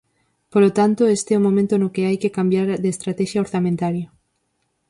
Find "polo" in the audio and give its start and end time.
0.53-0.69